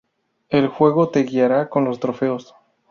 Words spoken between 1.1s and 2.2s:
guiará con los